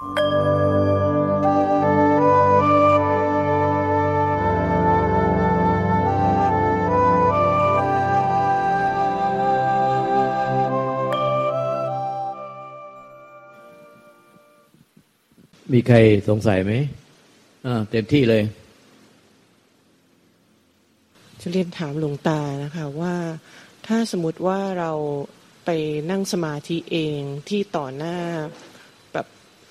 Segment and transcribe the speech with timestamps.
[0.02, 0.04] ี
[15.88, 15.96] ใคร
[16.28, 16.72] สงสัยไหม
[17.66, 18.42] อ่าเต็มที่เลย
[21.40, 23.14] จะเรียนถามหลวงตานะคะว่า
[23.86, 24.92] ถ้าสมมติว่าเรา
[25.64, 25.70] ไป
[26.10, 28.18] นั่งสมาธิเองที่ต่อหน้า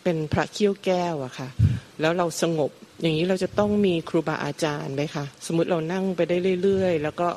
[0.07, 1.49] เป็นพระเขี้ยวแก้วอะค่ะ
[2.01, 7.27] แล้วเราสงบ อย่างนี้เราจะต้องมีครูบาอาจารย์ไหมคะสมมติเรานั่งไปได้เรื่อยๆ แล้วก็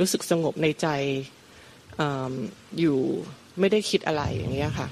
[0.00, 0.88] รู้สึกสงบในใจ
[2.00, 2.02] อ
[2.80, 2.98] อยู่
[3.60, 4.88] ไม่ได้คิดอะไรอย่างเงี้ยค่ะ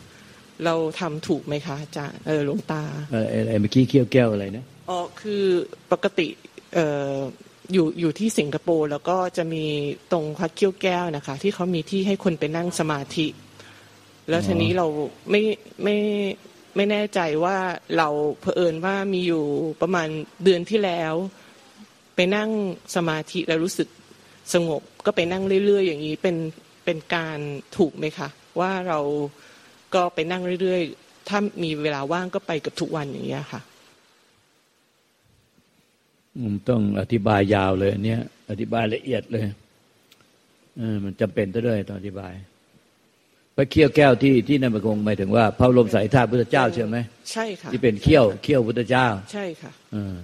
[0.64, 5.44] เราทำถูกไหมคะอาจารย์เออหลวงตาอะไรเมื่อกี้เขี้ยวแก้วอะไรนะอ๋อคือ
[5.92, 6.28] ปกติ
[6.74, 7.16] เอ่อ
[7.72, 9.64] อยู่อยู่ที่สิงคโปร์แล้วก็จะมี
[10.12, 13.26] ตรงพักเขี้ยวแก้วนะคะ ที่เขามีที่ให้คนไปนั่งสมาธิ
[14.28, 14.86] แล้วทีนี้เรา
[15.30, 15.42] ไม่
[15.84, 15.96] ไม่
[16.76, 17.56] ไม่แน่ใจว่า
[17.96, 18.08] เรา
[18.40, 19.44] เผอิญว่ามีอยู่
[19.80, 20.08] ประมาณ
[20.44, 21.14] เดือนที่แล้ว
[22.16, 22.50] ไปนั่ง
[22.96, 23.88] สมาธิแล้วรู้สึก
[24.54, 26.36] สงบ ก็ไปนั่งเรื่อยๆ อย่างนี้เป็น
[26.84, 27.38] เป็นการ
[27.76, 28.28] ถูกไหมคะ
[28.60, 29.00] ว่าเรา
[29.94, 33.60] ก็ไปนั่งเรื่อยๆ ถ้ามีเวลาว่างก็ไปกับทุกวันอย่างเงี้ค่ะ
[36.68, 39.46] ต้องอธิบายยาวเลยเนี้ยอธิบายละเอียดเลย
[40.76, 42.32] เออมันจำเป็นด้วยตองอธิบาย
[43.56, 46.96] พระเขี้ยวแก้วที่ที่นั่นมันคงหมายถึงว่า พระลมสายธาตุพุทธเจ้าใช่ไหม
[47.32, 50.16] ใช่ค่ะที่เป็นเขี้ยวเขี้ยวพุทธเจ้า ใช่ค่ะเออ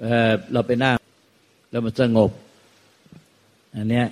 [0.00, 0.96] เออเราไปนั่ง
[1.70, 2.30] แล้วมันสงบ
[3.76, 4.06] อันเนี้ย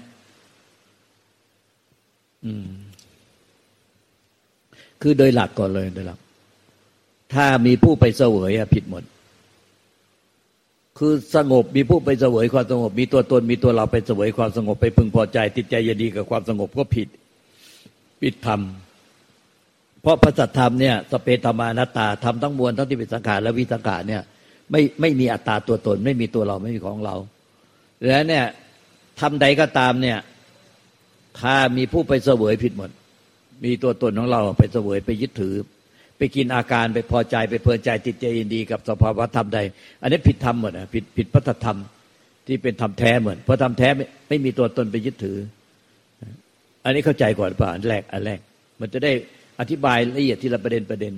[2.45, 2.69] อืม
[5.03, 6.19] คือโดยหลักก่อนเลยโดยหลัก
[7.35, 9.03] ถ้ามีผู้ไปเสวยอะผิดหมด
[10.99, 17.09] คือสงบมีผู้ไปเสวยความสงบ มีตัวตนมีตัวเราไปเสวยความสงบไปพึงพอใจ ติดใจยินดีกับความสงบก็ผิด
[18.23, 18.61] ผิดธรรม
[20.03, 24.23] เพราะพระสัทธรรมเนี่ยสเปตมานาตาทำทั้งมวลทั้งที่เป็นสังขารและวิสังขารเนี่ย
[24.71, 27.17] ไม่ไม่มีอัตตาตัวตน ไม่มีตัวเราไม่มีของเรา
[28.07, 28.45] แล้วเนี่ย
[29.21, 30.19] ทำใดก็ตามเนี่ย
[31.41, 32.91] ถ้ามีผู้ไปเสวยผิดหมด
[33.65, 35.55] มีตัวตนของเราไปเสวยไปยึดถือ
[36.19, 39.59] ไปกินอาการไปพอใจไปเพลินใจติดใจยินดีกับสภาวะธรรมใด
[40.03, 41.79] อันนี้ผิดธรรมหมดนะผิดผิดพระธรรม
[42.47, 45.39] ที่เป็นธรรมแท้เหมือนเพราะธรรมแท้ไม่ไม่มีตัวตนไปยึดถือ
[46.85, 48.39] อันนี้เข้าใจก่อนป่ะอันแรกอันแรก
[48.81, 49.13] มันจะได้
[49.61, 51.13] อธิบายละเอียดทีละประเด็นประเด็น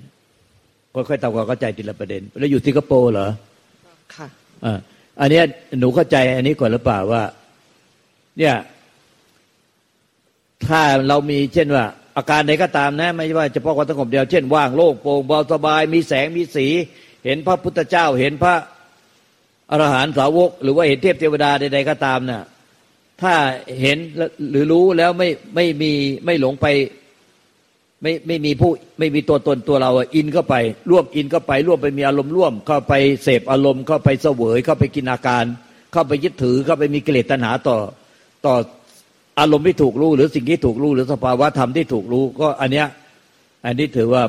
[0.95, 3.29] ค่อยๆทำความเข้าใจทีละประเด็น แล้วอยู่สิงคโปร์เหรอ
[4.15, 4.27] ค่ะ
[4.65, 4.79] อ่า
[5.21, 5.41] อันนี้
[5.81, 7.23] หนูเข้าใจอันนี้ก่อนหรือเปล่าว่า
[8.39, 8.55] เนี่ย
[10.67, 11.85] ถ้าเรามีเช่นว่า
[12.17, 16.67] อาการใดก็ตามนะ ไม่ว่าจะเพาะความสงบเดียวเช่นว่างโล่งโปร่งเบาสบาย มีแสงมีสี
[17.25, 18.55] เห็นพระพุทธเจ้าเห็นพระ
[19.71, 22.43] อรหันตสาวก หรือว่าเห็นเทพเทวดาใดๆก็ตามนะ่ะ
[23.23, 23.35] ถ้า
[23.81, 23.99] เห็น
[24.51, 25.93] หรือรู้แล้วไม่ไม่มี
[26.25, 26.67] ไม่หลงไป
[28.03, 30.55] ไม่ไม่มีผู้ไม่มีตัวตนตัวเราอินเข้าไป
[30.91, 35.45] ร่วมอินเข้าไปร่วมไปมีอารมณ์ร่วม เข้าไปเสพอารมณ์เข้าไปเสวยเข้าไปกินอาการ
[35.93, 37.77] เข้าไปยึดถือเข้าไปมีกิเลสตัณหาต่อ
[38.47, 38.55] ต่อ
[39.39, 42.87] อารมณ์ที่ถูกรู้ หรือสิ่งที่ถูกรู้ หรือสภาวะธรรมที่ถูกรู้ ก็อันเนี้ย
[43.67, 44.23] อันนี้ถือว่า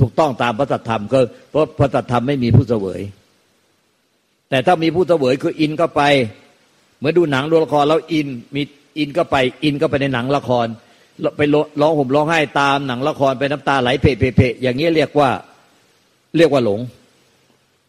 [0.00, 1.18] ถูกต้องตามพระสัทธรรมก็
[1.50, 3.00] เพราะพระสัทธรรมไม่มีผู้เสวย
[4.50, 6.02] แต่ถ้ามีผู้เสวยคืออินก็ไป
[6.98, 8.62] เหมือนดูหนังดูละครแล้วอินมี
[8.98, 10.66] อินก็ไป อินก็ไปในหนังละคร
[11.36, 11.40] ไป
[11.80, 15.30] ร้องห่มร้องไห้ตามหนังละครไปน้ำตาไหลเพะเพะอย่างนี้เรียกว่า
[16.36, 16.80] เรียกว่าหลง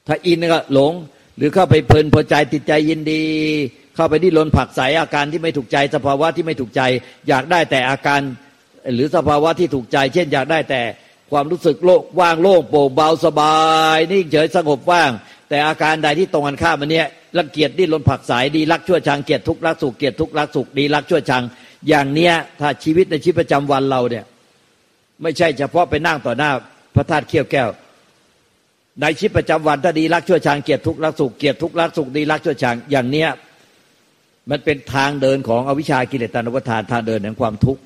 [0.08, 0.92] ถ้าอินก็หลง
[1.38, 3.24] หรือเข้าไปเพลินพอใจติดใจยินดี
[3.96, 6.82] เข้าไปที่ลนผักใสอาการที่ไม่ถูกใจสภาวะที่ไม่ถูกใจ
[7.28, 8.22] อยากได้แต่อาการ
[8.96, 10.82] หรือสภาวะที่ถูกใจ เช่น อยากได้แต่
[11.32, 13.56] ความรู้สึกโล่งว่างโล่งโปร่งเบาสบา
[13.96, 15.12] ยนิ่งเฉยสงบว่าง
[15.50, 17.08] แต่อาการใดที่ตรงกันข้ามมันเนี้ย
[17.38, 21.44] รังเกียจดิ้นรนผักสายดีรักชั่วชังเกียรตทุกรักสุขเกียรตทุกรักสุขดีรักชั่วชัง
[21.90, 24.26] อย่างเนี้ยถ้าชีวิตในชีวิตประจำวันเราเนี่ย
[25.22, 26.52] ไม่ใช่เฉพาะไปนั่งต่อหน้า
[26.96, 27.70] พระธาตุเขี้ยวแก้ว
[29.02, 33.30] ในชีวิตประจำวันถ้าดีรักชั่วชังเกียรติทุกรักสุขเกียรติทุกรักสุขดีรักชั่วชัง อย่างเนี้ย
[34.52, 37.82] มันเป็นทางเดินของอวิชากิเลสตานวัฏานทางเดินแห่งความทุกข์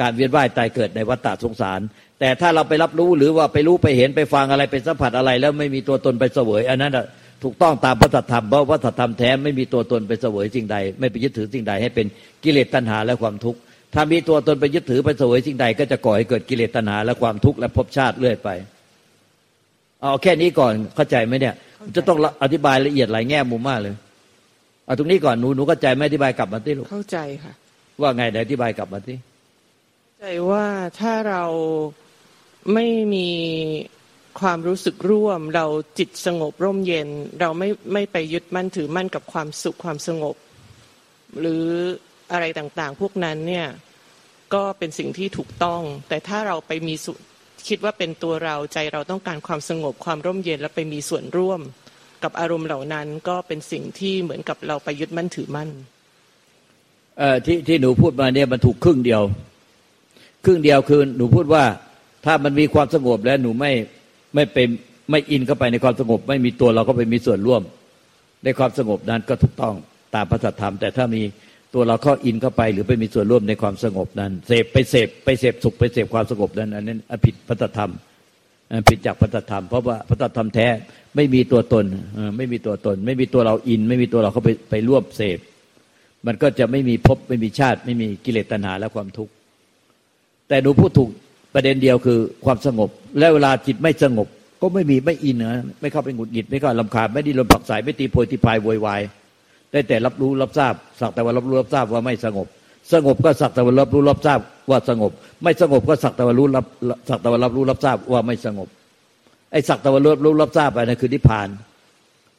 [0.00, 1.80] การเวียนว่ายตายเกิดในวัฏฏะสงสาร
[2.20, 6.92] แต่ถ้าเราไปรับรู้หรือว่าไปรู้ไปเห็นไปฟังอะไรไปสัมผัสอะไร แล้วไม่มีตัวตนไปเสวย อันนั้น
[7.44, 12.06] ถูกต้องตามพระธรรมเพราะพระธรรมแท้ไม่มีตัวตนไปเสวยสิ่งใด ไม่ไปยึดถือสิ่งใดให้เป็น
[12.44, 13.58] กิเลสตัณหาและความทุกข์
[13.94, 18.48] ถ้ามีตัวตนไปยึดถือไปเสวยสิ่งใด ก็จะก่อให้เกิดกิเลสตัณหาและความทุกข์และภพชาติเรื่อยไป
[20.00, 21.54] เอาแค่นี้ก่อนเข้าใจไหมเนี่ย
[21.96, 23.94] จะต้องอธิบายละเอียดหลายแง่มุมมากเลย
[24.90, 27.52] เอาตรงนี้ก่อนหนูหนูเข้าใจไม่อธิบายกลับมาที่ลูกเข้าใจค่ะ
[28.00, 29.18] ว่าไงเดี๋ยวอธิบายกลับมาที่
[30.18, 30.66] ใจว่า
[31.00, 31.44] ถ้าเรา
[32.74, 33.28] ไม่มี
[34.40, 35.66] ความรู้สึกร่วม เรา
[35.98, 37.08] จิตสงบร่มเย็น
[37.40, 40.36] เราไม่ไม่ไปยึดมั่นถือมั่นกับความสุขความสงบ
[41.40, 41.64] หรือ
[42.32, 43.66] อะไรต่างๆ พวกนั้นเนี่ย
[44.54, 46.94] ก็เป็นสิ่งที่ถูกต้อง แต่ถ้าเราไปมี
[47.68, 51.60] คิดว่าเป็นตัวเราใจเราต้องการความสงบความร่มเย็นและไปมีส่วนร่วม
[52.24, 55.68] กับอารมณ์เหล่านั้นก็เป็นสิ่งที่เหมือนกับเราไปยึดมั่นถือมั่น
[57.18, 59.22] เอ่อที่ที่หนูพูดมาเนี่ยมันถูกครึ่งเดียว
[60.44, 61.64] ครึ่งเดียวคือหนูพูดว่า
[62.26, 63.72] ถ้ามันมีความสงบแล้วหนูไม่
[64.34, 64.68] ไม่เป็น
[65.10, 67.62] ไม่อินเข้าไปในความสงบ ไม่มีตัวเราก็ไปมีส่วนร่วม
[68.44, 69.74] ในความสงบนั้นก็ถูกต้อง
[70.14, 71.22] ตามพระธรรม แต่ถ้ามี
[71.74, 77.90] ตัวเราเข้าอินเข้าไป หรือไปมีส่วนร่วมในความสงบนั้น เสพไปเสพไปเสพสุขไปเสพความสงบนั้นอันนั้นผิดพระธรรม
[78.88, 80.66] ผิดจากพระธรรม เพราะว่าพระธรรมแท้
[81.16, 81.84] ไม่มีตัวตน
[82.36, 85.38] ไม่มีตัวตน ไม่มีตัวเราอิน ไม่มีตัวเราเข้าไปไปร่วมเสพ
[86.26, 89.32] มันก็จะไม่มีภพไม่มีชาติ ไม่มีกิเลสตัณหาและความทุกข์
[90.48, 91.10] แต่หนูพูดถูก
[91.54, 94.28] ประเด็นเดียวคือความสงบ และเวลาจิตไม่สงบ
[94.60, 99.00] ก็ไม่มีไม่อินนะไม่เข้าไปหงุดหงิดไม่เข้าลำคาญไม่ดิ้นรนผักสายไม่ตีโพยตีพายโวยวาย
[99.72, 102.46] ได้แต่รับรู้รับทราบสักแต่ว่ารับรู้รับทราบว่าไม่สงบ
[102.92, 104.40] สงบก็สักแต่ว่ารับรู้รับทราบ
[104.70, 105.12] ว่าสงบ
[105.42, 106.64] ไม่สงบก็สักแต่ว่ารู้รับ
[107.08, 108.68] สักแต่ว่ารับรู้รับทราบว่าไม่สงบ
[109.52, 111.48] ไอ้สักแต่ว่ารับรู้รับทราบไปนั่นคือนิพพาน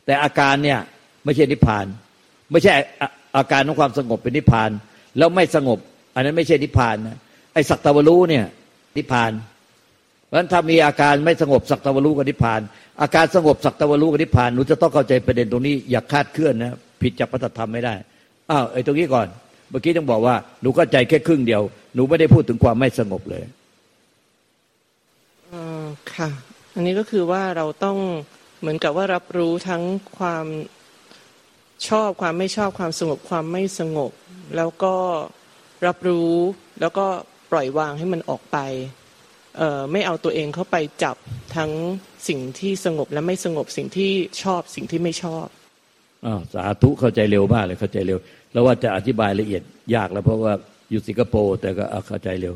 [0.06, 0.80] แต่อาการเนี่ย
[1.26, 1.86] ไม่ใช่นิพพาน
[2.52, 2.72] ไม่ใช่
[3.38, 4.70] อาการของความสงบเป็นนิพพาน
[5.18, 5.80] แล้วไม่สงบ
[6.16, 7.18] อันนั้นไม่ใช่นิพพานนะ
[7.54, 8.46] ไอ้สักตะวรู้เนี่ย
[8.98, 9.32] นิพพาน
[10.26, 12.62] เพราะฉะนั้นถ้ามีอาการไม่สงบสักตะวรู้กับนิพพาน
[13.02, 17.96] อาการสงบสักตะวรู้กับนิพพานหนูจะต้องเข้าใจประเด็นตรงนี้อย่าคาดเคลื่อนนะผิดจากพระธรรมไม่ได้
[18.50, 19.28] อ้าวไอ้ตรงนี้ก่อน
[19.72, 21.62] เมื่อกี้ต้องบอกว่าหนูเข้าใจแค่ครึ่งเดียว
[21.96, 23.44] หนูไม่ได้พูดถึงความไม่สงบเลย
[25.52, 25.54] อ
[25.84, 25.86] อ
[26.16, 26.30] ค่ะ
[26.76, 27.98] อันนี้ก็คือว่าเราต้อง
[28.60, 29.84] เหมือนกับว่ารับรู้ทั้ง
[30.18, 30.46] ความ
[31.88, 34.12] ชอบความไม่ชอบความสงบความไม่สงบ
[34.56, 34.96] แล้วก็
[35.86, 36.34] รับรู้
[36.82, 37.06] แล้วก็
[37.52, 38.58] ปล่อยวางให้มันออกไป
[39.58, 41.16] เออไม่เอาตัวเองเข้าไปจับ
[41.56, 41.72] ทั้ง
[42.28, 44.12] สิ่งที่สงบและไม่สงบสิ่งที่
[44.44, 45.46] ชอบสิ่งที่ไม่ชอบ
[46.26, 48.20] อ้าวสาธุเข้าใจเร็วมากเลยเข้าใจเร็ว
[48.52, 49.64] แล้วว่าจะอธิบายละเอียด
[49.96, 50.54] ยากแล้วเพราะว่า
[50.92, 52.56] อยู่สิงคโปร์แต่ก็เข้าใจเร็ว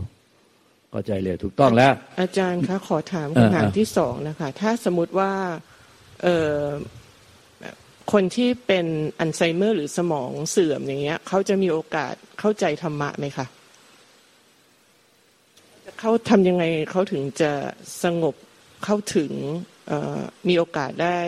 [0.92, 5.32] เข้าใจเร็วถูกต้องแล้ว อาจารย์คะขอถามคำถามที่สองนะคะ ถ้าสมมติว่า
[6.24, 6.60] เออ
[8.14, 8.86] คนที่เป็น
[9.20, 13.46] อัลไซเมอร์หรือสมองเสื่อมอย่างเงี้ยเขาจะมีโอกาสเข้าใจธรรมะไหมคะ
[16.00, 17.52] เขาทำยังไงเขาถึงจะ
[18.04, 18.36] สงบ
[18.84, 19.32] เข้าถึง
[20.48, 21.20] มีโอกาสได้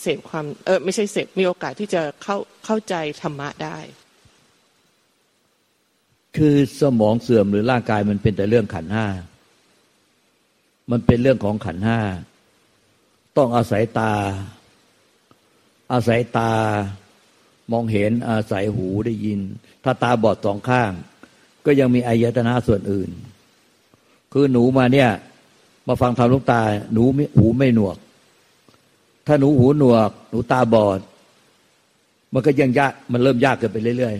[0.00, 3.78] เสพความเออไม่ใช่เสพมีโอกาสที่จะเข้าเข้าใจธรรมะได้
[6.36, 9.06] คือสมองเสื่อมหรือร่างกายมันเป็นแต่เรื่องขันห้า
[10.90, 12.00] มันเป็นเรื่องของขันห้า
[13.36, 14.14] ต้องอาศัยตา
[15.92, 16.52] อาศัยตา
[17.72, 19.40] มองเห็นอาศัยหูได้ยิน
[19.84, 20.92] ถ้าตาบอดสองข้าง
[21.66, 23.10] ก็ยังมีอายตนะส่วนอื่น
[24.32, 25.10] คือหนูมาเนี่ย
[25.88, 26.62] มาฟังธรรมลูกตา
[26.92, 27.02] หนู
[27.38, 27.96] หูไม่หนวก
[29.28, 31.00] ถ้าหนูหูหนวก หนูตาบอด
[32.32, 34.14] มันก็ยังยากมันเริ่มยากเกินไปเรื่อย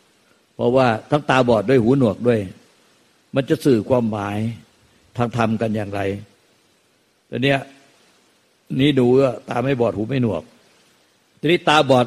[0.00, 2.40] ๆ เพราะว่าทั้งตาบอดด้วยหูหนวกด้วย
[3.34, 4.38] มันจะสื่อความหมาย
[5.16, 6.00] ทางธรรมกันอย่างไร
[7.28, 7.58] แต่เนี้ย
[8.80, 9.06] นี่ดู
[9.50, 10.42] ตาไม่บอดหูไม่หนวก
[11.40, 12.06] ทีนี้ตาบอด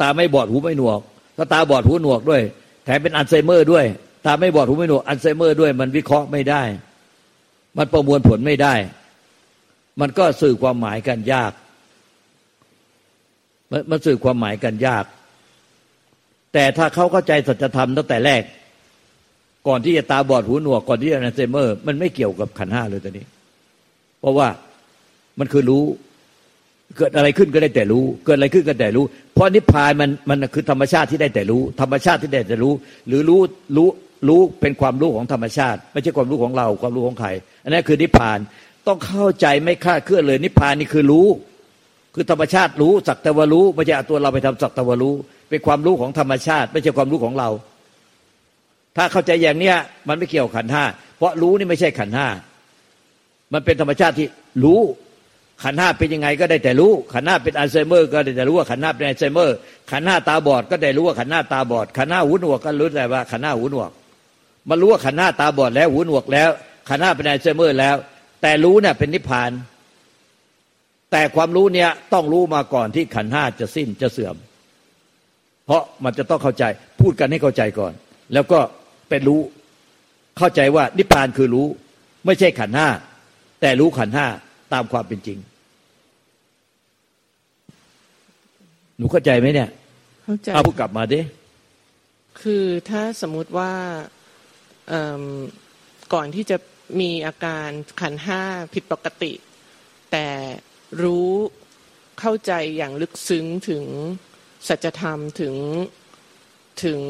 [0.00, 1.00] ตาไม่บอดหูไม่หนวก
[1.36, 2.42] ถ้าตาบอดหูหนวกด้วย
[2.84, 3.84] แถมเป็นอัลไซเมอร์ด้วย
[4.26, 6.62] ตาไม่บอดหูไม่หนวก อัลไซเมอร์ด้วย มันวิเคราะห์ไม่ได้
[7.78, 8.74] มันประมวลผลไม่ได้
[10.00, 11.52] มันก็สื่อความหมายกันยาก
[13.90, 15.04] มันสื่อความหมายกันยาก
[16.52, 18.42] แต่ถ้าเขาเข้าใจสัจธรรมตั้งแต่แรก
[19.68, 23.24] ก่อนที่จะตาบอดหูหนวกก่อนที่จะอัลไซเมอร์ มันไม่เกี่ยวกับขันห้าเลยตอนนี้
[24.20, 24.48] เพราะว่า
[25.38, 25.84] มันคือรู้
[26.96, 32.72] เกิดอะไรขึ้นก็ได้แต่รู้ เกิดอะไรขึ้นก็แต่รู้ เพราะนิพพานมันมันคือธรรมชาติที่ได้แต่รู้ ธรรมชาติที่ได้แต่รู้
[33.08, 33.40] หรือรู้
[33.76, 33.88] รู้
[34.28, 37.28] รู้เป็นความรู้ของธรรมชาติ ไม่ใช่ความรู้ของเราความรู้ของใคร
[37.62, 38.38] อันนี้คือนิพพาน
[38.86, 41.26] ต้องเข้าใจไม่คาดเคลื่อนเลยนิพพานนี่คือรู้
[42.14, 45.14] คือธรรมชาติรู้สักแต่ว่ารู้ไม่ใช่ตัวเราไปทำสักแต่ว่ารู้
[45.48, 47.48] เป็นความรู้ของธรรมชาติ ไม่ใช่ความรู้ของเรา
[48.96, 49.76] ถ้าเข้าใจอย่างเนี้ย
[50.08, 50.84] มันไม่เกี่ยวขันห้า
[51.16, 52.28] เพราะรู้นี่ไม่ใช่ขันห้า
[53.52, 54.28] มันเป็นธรรมชาติที่
[54.64, 54.80] รู้
[55.62, 59.56] ขันห้าเป็นยังไงก็ได้แต่รู้ ขันห้าเป็นอัลไซเมอร์ก็ได้แต่รู้ว่าขันห้าเป็นอัลไซเมอร์
[59.90, 63.90] ขันห้าตาบอดก็ได้รู้ว่าขันห้าตาบอด ขันห้าหูหนวกก็รู้แต่ว่าขันห้าหูหนวก
[64.68, 66.50] มันรู้ว่าขันห้าตาบอดแล้วหูหนวกแล้ว
[66.88, 67.96] ขันห้าเป็นอัลไซเมอร์แล้ว
[68.42, 69.50] แต่รู้เนี่ยเป็นนิพพาน
[71.16, 74.36] แต่ความรู้เนี่ยต้องรู้มาก่อนที่ขันห้าจะสิ้นจะเสื่อม
[75.66, 76.64] เพราะมันจะต้องเข้าใจ
[77.00, 77.92] พูดกันให้เข้าใจก่อน
[78.34, 78.58] แล้วก็
[79.08, 79.40] เป็นรู้
[80.38, 81.66] เข้าใจว่านิพพานคือรู้
[82.26, 82.88] ไม่ใช่ขันห้า
[83.60, 84.26] แต่รู้ขันห้า
[84.72, 85.38] ตามความเป็นจริง
[88.96, 89.70] หนูเข้าใจไหมเนี่ย
[90.24, 91.20] เข้าใจเอาพูดกลับมาดิ
[92.40, 93.72] คือถ้าสมมุติว่า
[96.14, 96.56] ก่อนที่จะ
[97.00, 97.68] มีอาการ
[98.00, 98.42] ขันห้า
[98.74, 99.32] ผิดปกติ
[100.12, 100.26] แต่
[101.02, 101.30] รู้
[102.20, 103.84] เข้าใจอย่างลึกซึ้งถึง
[104.68, 105.54] สัจธรรมถึง
[106.84, 107.00] ถึง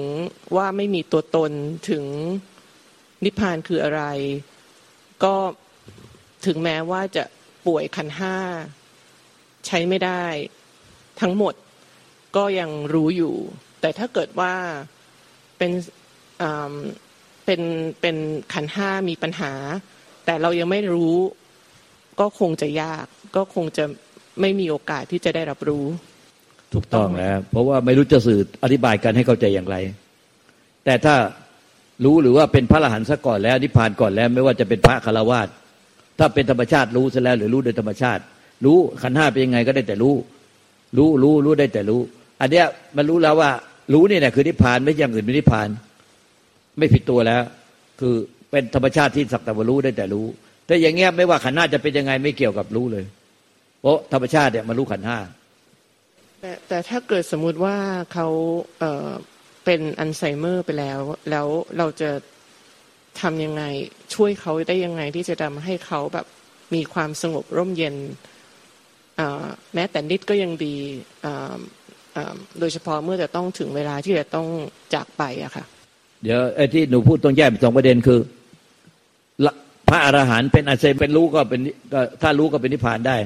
[0.57, 1.53] ว่าไม่มีตัวตน
[1.91, 2.05] ถึง
[3.25, 4.03] นิพพานคืออะไร
[5.25, 5.35] ก็
[6.47, 7.25] ถึงแม้ว่าจะ
[7.67, 8.37] ป่วยขันห้า
[9.67, 10.25] ใช้ไม่ได้
[11.21, 11.55] ทั้งหมด
[12.37, 13.35] ก็ยังรู้อยู่
[13.81, 14.55] แต่ถ้าเกิดว่า
[15.59, 15.73] เป็น
[17.45, 17.61] เป็น
[18.00, 18.17] เป็น
[18.53, 19.53] ขันห้ามีปัญหา
[20.25, 21.17] แต่เรายังไม่รู้
[22.21, 23.85] ก็คงจะยาก ก็คงจะ
[24.41, 25.85] ไม่มีโอกาสที่จะได้รับรู้
[26.75, 29.76] ถูกต้องแล้ว เพราะว่าไม่รู้จะสื่ออธิบายกันให้เข้าใจอย่างไร
[30.85, 31.14] แต่ถ้า
[32.05, 35.49] รู้หรือว่าเป็นพระอรหันต์ซะก่อนแล้วนิพพานก่อนแล้ว ไม่ว่าจะเป็นพระคารวาส
[36.19, 38.23] ถ้าเป็นธรรมชาติรู้ซะแล้วหรือรู้โดยธรรมชาติ
[38.64, 40.14] รู้ขันห้าเป็นยังไงก็ได้แต่รู้
[40.97, 42.00] รู้รู้รู้ได้แต่รู้
[42.41, 43.50] อันเนี้ยมันรู้แล้วว่า
[43.93, 45.69] รู้นี่แหละคือนิพพานไม่อย่างอื่นไม่นิพพาน
[46.79, 47.43] ไม่ผิดตัวแล้ว
[48.00, 48.14] คือ
[48.50, 50.26] เป็นธรรมชาติที่สักแต่ว่ารู้ได้แต่รู้
[50.67, 53.05] แต่อย่างเงี้ยไม่ว่าขันห้าจะเป็นยังไงไม่เกี่ยวกับรู้เลย
[53.85, 55.19] เพราะธรรมชาติเนี่ยมันรู้ขันห้า
[56.41, 57.76] แต่แต่ถ้าเกิดสมมุติว่า
[58.12, 58.29] เขา
[58.79, 59.11] เออ
[59.64, 61.00] เป็นอัลไซเมอร์ไปแล้ว
[61.31, 61.47] แล้ว
[61.79, 62.11] เราจะ
[63.21, 63.62] ทำยังไง
[64.14, 66.26] ช่วยเขาได้ยังไงที่จะทำให้เขาแบบ
[66.75, 67.95] มีความสงบร่มเย็น
[69.75, 70.76] แม้แต่นิดก็ยังดี
[72.61, 74.47] โดยเฉพาะเมื่อจะต้องถึงเวลาที่จะต้อง
[74.95, 75.64] จากไปอะค่ะ
[76.23, 78.21] เดี๋ยวไอ้ที่หนูพูดต้องแยกเป็นสองประเด็นคือ
[79.88, 81.61] พระอรหันต์เป็นอาเซเป็นรู้ก็เป็น
[82.23, 83.17] ถ้ารู้ก็เป็นนิพพานได้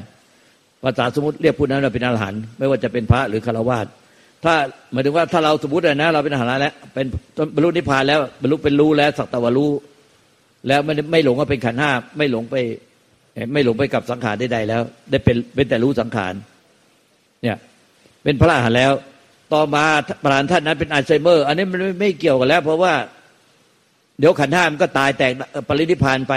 [0.84, 3.86] ภาษาสมมติเรียกผู้นั้นว่าเป็นอรหันต์ไม่ว่าจะเป็นพระหรือฆราวาส
[4.44, 4.54] ถ้า
[4.92, 7.06] หมายถึงว่าถ้าเราสมมตินะ เราเป็นอรหันต์แล้ว เป็น
[7.54, 9.70] บรรลุนิพพานแล้วบรรลุเป็นรู้แล้วสักตะวันรู้
[10.68, 12.54] แล้วไม่ไม่หลงว่าเป็นขันห้าไม่หลงไป
[13.52, 16.34] ไม่หลงไปกับสังขารใดๆแล้ว ได้เป็นเป็นแต่รู้สังขาร
[17.42, 17.56] เนี่ย
[18.24, 18.92] เป็นพระอรหันต์แล้ว
[19.52, 19.84] ต่อมา
[20.22, 22.94] พระอรหันท่านนั้นเป็นอัลไซเมอร์ อันนี้มันไม่เกี่ยวกันแล้ว เพราะว่า
[24.18, 25.32] เดี๋ยวขันห้ามันก็ตายแตก
[25.68, 26.34] ปรินิพานไป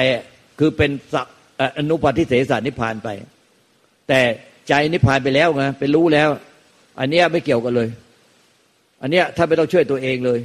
[0.59, 0.91] คือเป็น
[1.77, 3.09] อนุปาทิเสสนิพานไป
[4.13, 4.23] แต่
[4.67, 6.29] ใจนิพพานไปแล้วไงเป็นรู้แล้ว
[6.99, 7.89] อันเนี้ยไม่เกี่ยวกันเลย
[9.01, 10.39] อันเนี้ยถ้าไม่ต้องช่วยตัวเองเลย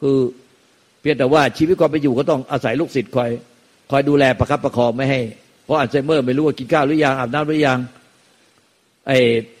[0.00, 0.18] คือ
[1.00, 3.30] เพียงแต่ว่าชีวิตความไปอยู่ก็ต้องอาศัยลูกศิษย์คอย
[3.90, 5.20] คอยดูแลประคับประคองไม่ให้
[5.64, 7.78] เพราะอัลไซเมอร์ไม่รู้ว่ากินข้าวหรือยังอาบน้ำหรือยัง
[9.06, 9.18] ไอ้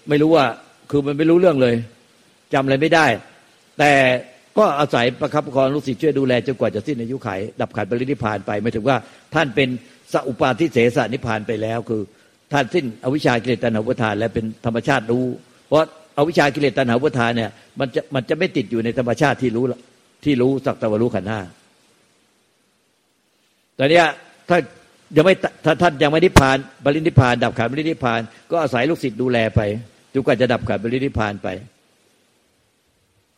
[0.08, 0.44] ไม่รู้ว่า
[0.90, 1.74] คือมันไม่รู้เรื่องเลย
[2.52, 3.06] จำอะไรไม่ได้
[3.78, 3.92] แต่
[4.58, 7.28] ก็อาศัยประคับประคองลูกศิษย์ช่วยดูแลจนกว่าจะสิ้นอายุไข
[7.60, 8.96] ดับขันปรินิพานไปหมายถึงว่า
[9.34, 9.68] ท่านเป็น
[10.12, 12.02] สัพปาทิเสสนิพานไปแล้ว คือ
[12.52, 15.24] ท่านสิ้นอวิชากิเลสตัณหาวุทานและเป็นธรรมชาติรู้
[15.66, 15.86] เพราะ
[16.18, 19.64] อวิชากิเลสตัณหาวุทานเนี่ยมันจะมันจะไม่ติดอยู่ในธรรมชาติที่รู้
[20.24, 21.40] ที่รู้สักตะวรู้ขันห้า
[23.78, 24.02] ตอนนี้
[24.48, 24.58] ถ้า
[25.16, 29.60] ยังไม่ถ้าท่านยังไม่นิพานบริณิพาน ดับขันบริณิพาน ก็อาศัยลูกศิษย์ดูแลไป
[30.12, 31.48] จนกว่าจะดับขันบริณิพานไป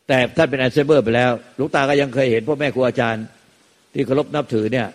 [0.07, 3.25] แต่ท่านเป็นอัลไซเมอร์ไปแล้วลวงตาก็ยังเคยเห็นพ่อแม่ครูอาจารย์
[3.93, 4.87] ที่เคารพนับถือเนี่ย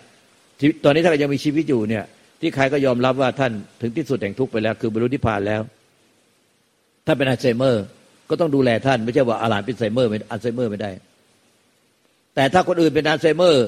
[0.83, 2.03] ตอนนี้ท่านยังมีชีวิตอยู่เนี่ย
[2.41, 5.61] ที่ใครก็ยอมรับว่าท่านถึงที่สุดแห่งทุกข์ไปแล้ว คือบรรลุนิพพานแล้ว
[7.05, 7.83] ถ้าเป็นอัลไซเมอร์
[8.29, 10.91] ก็ต้องดูแลท่าน ไม่ใช่ว่าอรหันต์เป็นไซเมอร์เป็นอัลไซเมอร์ไม่ได้
[12.35, 13.65] แต่ถ้าคนอื่นเป็นอัลไซเมอร์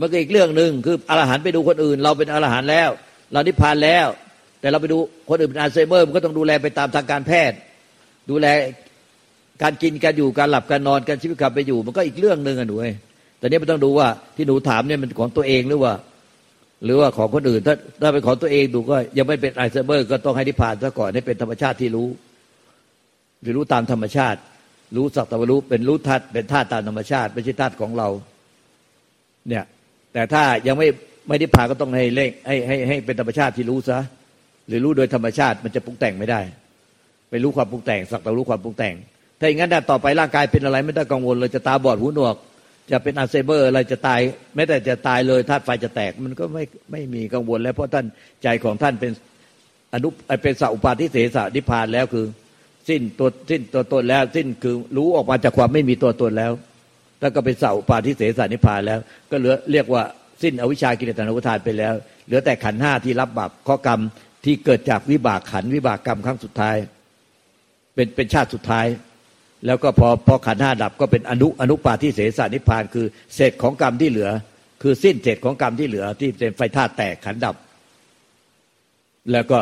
[0.00, 2.90] มันก็อีกเรื่องหนึ่งคืออรหันต์ไปดูคนอื่น เราเป็นอรหันต์แล้ว
[3.32, 4.06] เรานิพพานแล้ว
[4.60, 4.98] แต่เราไปดู
[5.30, 7.56] คนอื่นเป็นอัลไซเมอร์มันก็ต้องดูแลไปตามทางการแพทย์
[8.30, 8.46] ดูแล
[9.62, 12.92] การกินการอยู่การหลับการนอนการชีวิตการไปอยู่ มันก็อีกเรื่องหนึ่งอะหนูเอ้
[13.38, 15.94] แต่นี้มันต้องดูว่าที่หนูถามเนี่ยมันของตัวเองหรือว่า
[16.84, 22.08] หรือว่าของคนอื่น ถ้าถ้าเป็นของตัวเองดูก็ยังไม่เป็นไอซ์เบอร์ ก็ต้องให้นิพพานซะก่อนให้เป็นธรรมชาติที่รู้
[23.42, 24.38] หรือรู้ตามธรรมชาติ
[24.96, 28.08] รู้สักตะวันรู้เป็นรู้ธาตุเป็นธาตุตามธรรมชาติ ไม่ใช่ธาตุของเรา
[29.48, 29.64] เนี่ย
[30.12, 30.88] แต่ถ้ายังไม่
[31.28, 33.98] ไม่นิพพานก็ต้องให้เล่งให้ให้ให้เป็นธรรมชาติที่รู้ซะ
[34.68, 36.40] หรือรู้โดยธรรมชาติมันจะปรุงแต่งไม่ได้
[37.30, 38.94] ไปรู้ความปรุงแต่งสักแต่รู้ความปรุงแต่ง
[39.38, 42.36] ถ้าอย่างนั้นต่อไปร่างกายเป็นอะไรไม่ต้องกังวลเลยจะตาบอดหูหนวก
[42.90, 44.20] จะเป็นอัลไซเมอร์อะไรจะตาย
[44.54, 48.06] แม้แต่จะตายเลยธาตุไฟจะแตกมันก็ไม่ไม่มีกังวลแล้วเพราะท่าน
[48.42, 49.12] ใจของท่านเป็น
[49.94, 50.08] อนุ
[50.42, 52.26] เป็นสัพปาทิเสสนิพานแล้วคือ
[52.88, 56.52] สิ้นตัวสิ้นตัวตนแล้ว สิ้นคือรู้ออกมาจากความไม่มีตัวตนแล้ว
[57.20, 58.98] แล้วก็เป็นสัพปาทิเสสนิพานแล้ว
[59.30, 60.02] ก็เหลือเรียกว่า
[60.42, 61.94] สิ้นอวิชากิเลสตนุทานไปแล้ว
[62.26, 64.00] เหลือแต่ขันห้าที่รับบาปข้อกรรม
[64.44, 66.76] ที่เกิดจากวิบากขันวิบากกรรมครั้งสุดท้าย
[67.94, 68.86] เป็นเป็นชาติสุดท้าย
[69.66, 74.30] แล้วก็พอพอขันห้าดับก็เป็นอนุอนุปาทิเสสนิพาน คือเศษของกรรมที่เหลือ
[74.82, 77.54] คือสิ้นเศษของกรรมที่เหลือ ที่เป็นไฟธาตุแตกขันดับ
[79.32, 79.58] แล้วก็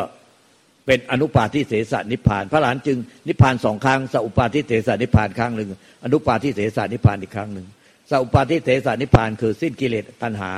[0.85, 5.69] เป็นอนุปาทิเสสนิพาน พระหลานจึงนิพานสองครั้งสัพปาทิเสสนิพานครั้งหนึ่ง
[6.03, 7.67] อนุปาทิเสสนิพานอีกครั้งหนึ่ง
[8.09, 10.51] สัพปาทิเสสนิพาน คือสิ้นกิเลสตัณหา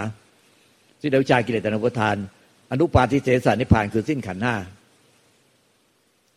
[1.02, 2.18] สิ้นอวิชากิเลสตัณหาทาน
[2.72, 4.56] อนุปาทิเสสนิพานคือสิ้นขันห้า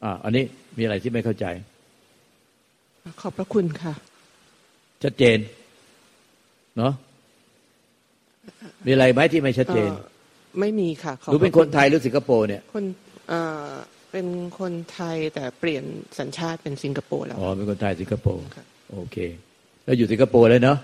[0.02, 0.44] อ่าอันนี้
[0.76, 1.46] มีอะไรที่ไม่เข้าใจ
[3.20, 3.94] ขอบพระคุณค่ะ
[5.02, 5.38] ชัดเจน
[6.78, 6.92] เนาะ
[8.86, 9.90] มีอะไรไหมที่ไม่ชัดเจน
[10.60, 12.84] ไม่มีค่ะหรือเป็นคนไทยหรือสิงคโปร์เนี่ย คน
[14.12, 14.26] เป็น
[14.58, 15.84] คนไทยแต่เปลี่ยน
[16.18, 18.42] สัญชาติเป็นสิงคโปร์แล้ว อ๋อ เป็นคนไทยสิงคโปร์
[18.92, 19.16] โอเค
[19.84, 20.78] แล้วอยู่สิงคโปร์เลยเนาะ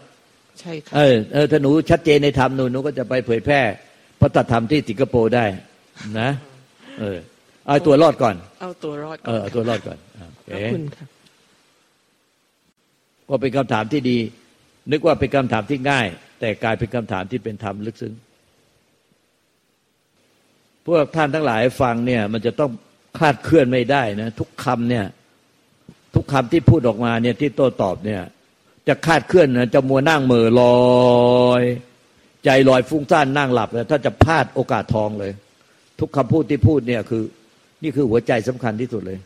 [0.61, 3.61] ใช่ค่ะ เออ เออ ถ้าหนูชัดเจนในธรรมหนูหนูก็จะไปเผยแพร่
[4.21, 5.45] พระธรรมที่สิงคโปร์ได้
[6.21, 6.29] นะ
[7.01, 7.19] เออ
[7.67, 11.07] เอาตัวรอดก่อน เอาตัวรอดเอก่ออนเอาตัวรอดก่อนอะโอขอบเคคุณค่ะ
[13.33, 14.19] ก็เป็นคำถามที่ดี
[14.91, 16.07] นึกว่าเป็นคำถามที่ง่าย
[16.41, 18.15] แต่กลายเป็นคำถามที่เป็นธรรมลึกซึ้ง
[20.87, 22.71] พวกท่านทั้งหลายฟังเนี่ย มันจะต้อง
[23.19, 25.05] คลาดเคลื่อนไม่ได้นะ ทุกคำเนี่ย
[26.15, 28.23] ทุกคำที่พูดออกมาเนี่ยที่โต้ตอบเนี่ย
[28.89, 31.63] จะคลาดเคลื่อนนะจะมัวนั่งเหม่อลอย
[32.45, 35.33] ใจลอยฟุ้งซ่านนั่งหลับนะถ้าจะพลาดโอกาสทองเลย
[36.01, 37.23] ทุกคำพูดที่พูดเนี่ยคือ
[37.83, 39.19] นี่คือหัวใจสำคัญที่สุดเลย